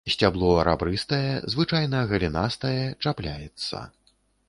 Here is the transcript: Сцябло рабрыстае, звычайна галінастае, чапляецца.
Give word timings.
Сцябло 0.11 0.53
рабрыстае, 0.67 1.35
звычайна 1.55 2.01
галінастае, 2.15 2.75
чапляецца. 3.03 3.89